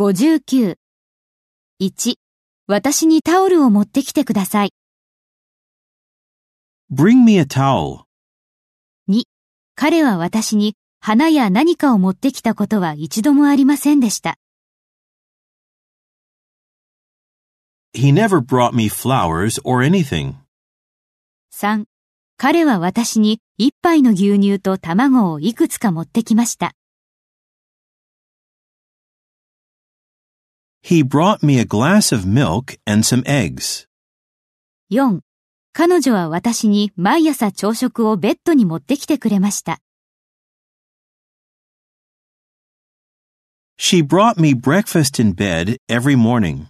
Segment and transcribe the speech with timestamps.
[0.00, 0.76] 59。
[1.78, 2.14] 1、
[2.66, 4.72] 私にタオルを持ってきてください。
[6.90, 8.04] Bring me a towel.
[9.76, 14.38] 彼は私に花や何かを持ってきたことは一度もありませんでした。
[17.92, 20.32] He never brought me flowers or anything.
[21.52, 21.84] 3、
[22.38, 26.72] 彼は私に一杯の牛乳と卵をいくつか持ってきました。
[30.90, 33.86] He brought me a glass of milk and some eggs.
[34.90, 35.20] 4、
[35.72, 39.78] 彼女は私に毎朝朝食をベッドに持ってきてくれました。
[43.78, 46.66] She brought me breakfast in bed every morning.